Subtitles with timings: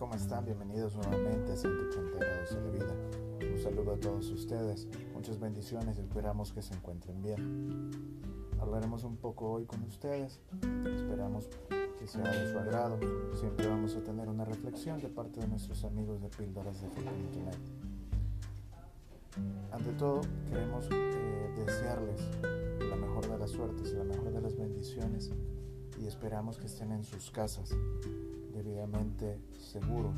[0.00, 0.46] ¿Cómo están?
[0.46, 2.96] Bienvenidos nuevamente a 180 grados de la vida.
[3.52, 7.90] Un saludo a todos ustedes, muchas bendiciones y esperamos que se encuentren bien.
[8.58, 10.40] Hablaremos un poco hoy con ustedes,
[10.86, 11.50] esperamos
[11.98, 12.98] que sea de su agrado.
[13.38, 17.58] Siempre vamos a tener una reflexión de parte de nuestros amigos de Píldoras de Fe.net.
[19.70, 22.22] Ante todo, queremos eh, desearles
[22.88, 25.30] la mejor de las suertes y la mejor de las bendiciones
[26.00, 27.76] y esperamos que estén en sus casas
[28.54, 30.16] debidamente seguros.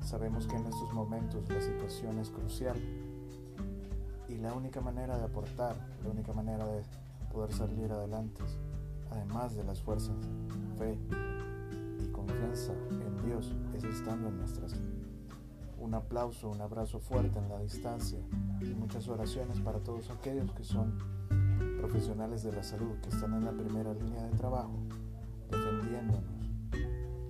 [0.00, 2.76] Sabemos que en estos momentos la situación es crucial
[4.28, 6.82] y la única manera de aportar, la única manera de
[7.32, 8.42] poder salir adelante,
[9.10, 10.16] además de las fuerzas,
[10.78, 10.98] fe
[12.02, 14.74] y confianza en Dios, es estando en nuestras.
[15.78, 18.18] Un aplauso, un abrazo fuerte en la distancia
[18.60, 20.98] y muchas oraciones para todos aquellos que son
[21.78, 24.78] profesionales de la salud, que están en la primera línea de trabajo,
[25.50, 26.38] defendiéndonos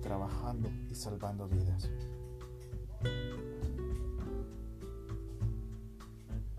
[0.01, 1.89] trabajando y salvando vidas.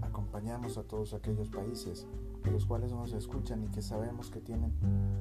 [0.00, 2.06] Acompañamos a todos aquellos países
[2.44, 4.72] de los cuales nos escuchan y que sabemos que tienen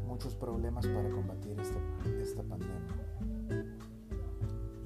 [0.07, 1.79] muchos problemas para combatir esta,
[2.21, 2.95] esta pandemia.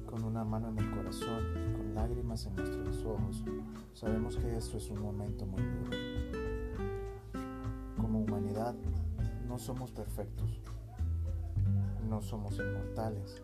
[0.06, 3.44] Con una mano en el corazón y con lágrimas en nuestros ojos,
[3.92, 6.43] sabemos que esto es un momento muy duro.
[9.54, 10.50] No somos perfectos,
[12.08, 13.40] no somos inmortales.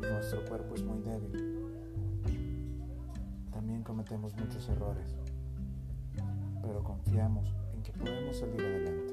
[0.00, 1.68] Nuestro cuerpo es muy débil.
[3.52, 5.14] También cometemos muchos errores,
[6.62, 9.12] pero confiamos en que podemos salir adelante.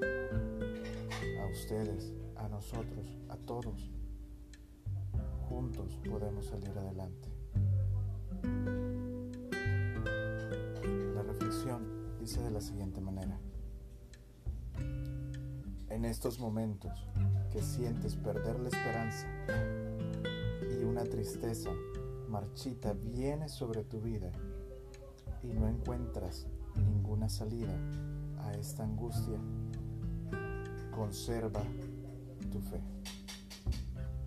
[1.41, 3.91] A ustedes, a nosotros, a todos.
[5.49, 7.27] Juntos podemos salir adelante.
[11.13, 13.37] La reflexión dice de la siguiente manera.
[15.91, 17.05] En estos momentos
[17.51, 19.27] que sientes perder la esperanza
[20.71, 21.69] y una tristeza
[22.29, 24.31] marchita viene sobre tu vida
[25.43, 26.47] y no encuentras
[26.77, 27.75] ninguna salida
[28.39, 29.37] a esta angustia,
[30.95, 31.61] conserva
[32.49, 32.79] tu fe.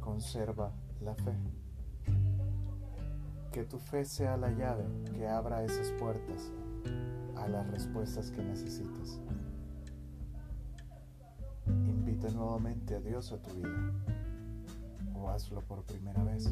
[0.01, 0.71] Conserva
[1.01, 1.33] la fe.
[3.53, 4.85] Que tu fe sea la llave
[5.17, 6.53] que abra esas puertas
[7.37, 9.19] a las respuestas que necesitas
[12.31, 13.93] nuevamente a Dios a tu vida
[15.15, 16.49] o hazlo por primera vez.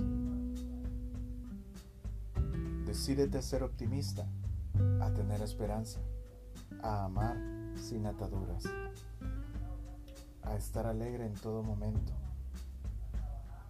[2.87, 4.27] Decídete a ser optimista,
[5.01, 6.01] a tener esperanza,
[6.83, 7.37] a amar
[7.77, 8.65] sin ataduras,
[10.43, 12.13] a estar alegre en todo momento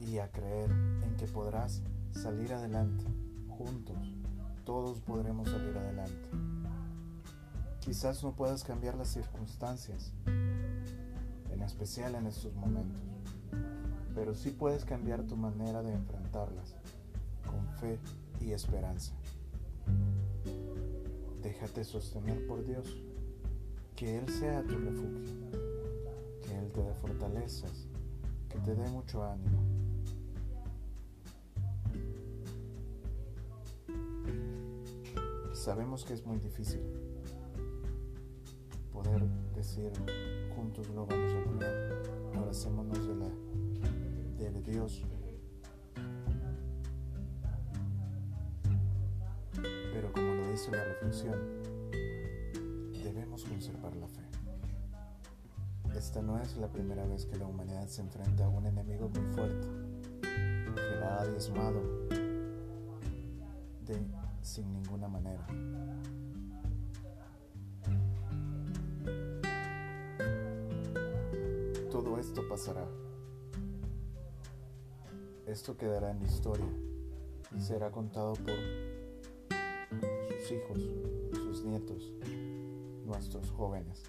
[0.00, 1.82] y a creer en que podrás
[2.12, 3.04] salir adelante.
[3.48, 4.12] Juntos,
[4.64, 6.28] todos podremos salir adelante.
[7.80, 10.12] Quizás no puedas cambiar las circunstancias,
[11.60, 13.02] especial en estos momentos,
[14.14, 16.76] pero sí puedes cambiar tu manera de enfrentarlas
[17.44, 17.98] con fe
[18.40, 19.12] y esperanza.
[21.42, 22.86] Déjate sostener por Dios,
[23.96, 25.50] que Él sea tu refugio,
[26.42, 27.88] que Él te dé fortalezas,
[28.48, 29.60] que te dé mucho ánimo.
[35.52, 36.80] Sabemos que es muy difícil
[38.92, 39.22] poder
[39.54, 39.92] decir
[40.62, 42.02] juntos lo vamos a lograr.
[42.36, 43.26] Abracémonos de la
[44.38, 45.02] de Dios.
[49.92, 51.38] Pero como lo dice la reflexión,
[53.02, 54.22] debemos conservar la fe.
[55.96, 59.34] Esta no es la primera vez que la humanidad se enfrenta a un enemigo muy
[59.34, 59.66] fuerte,
[60.22, 61.80] que la ha diezmado
[64.42, 65.46] sin ninguna manera.
[72.22, 72.86] Esto pasará.
[75.44, 76.68] Esto quedará en la historia
[77.56, 78.54] y será contado por
[80.30, 80.78] sus hijos,
[81.32, 82.12] sus nietos,
[83.04, 84.04] nuestros jóvenes.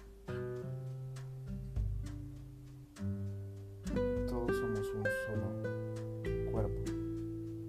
[4.28, 6.82] Todos somos un solo cuerpo,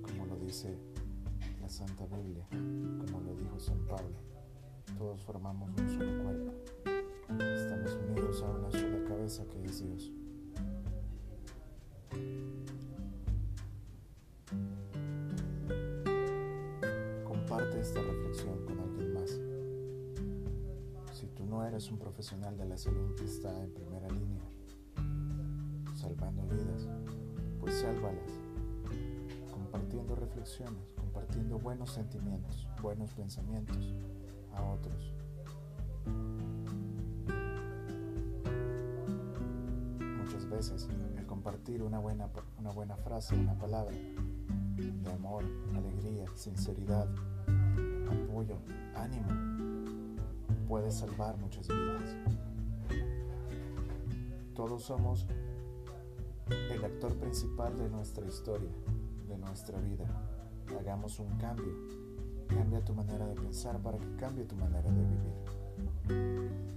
[0.04, 0.78] como lo dice
[1.60, 4.16] la Santa Biblia, como lo dijo San Pablo.
[4.96, 5.90] Todos formamos un
[21.46, 24.42] no eres un profesional de la salud que está en primera línea,
[25.94, 26.88] salvando vidas,
[27.60, 28.32] pues sálvalas,
[29.52, 33.94] compartiendo reflexiones, compartiendo buenos sentimientos, buenos pensamientos
[34.54, 35.14] a otros.
[40.18, 43.96] Muchas veces el compartir una buena, una buena frase, una palabra,
[44.76, 45.44] de amor,
[45.76, 47.08] alegría, sinceridad,
[48.10, 48.58] apoyo,
[48.96, 49.75] ánimo,
[50.68, 52.16] puede salvar muchas vidas.
[54.56, 55.28] Todos somos
[56.50, 58.70] el actor principal de nuestra historia,
[59.28, 60.06] de nuestra vida.
[60.80, 61.74] Hagamos un cambio.
[62.48, 65.34] Cambia tu manera de pensar para que cambie tu manera de vivir.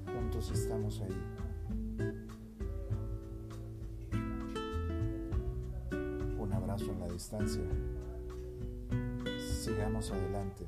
[0.07, 1.23] Juntos estamos ahí.
[6.39, 7.63] Un abrazo en la distancia.
[9.39, 10.65] Sigamos adelante.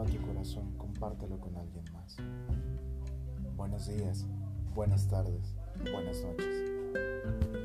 [0.00, 2.16] A tu corazón, compártelo con alguien más.
[3.56, 4.26] Buenos días,
[4.74, 5.54] buenas tardes,
[5.92, 7.63] buenas noches.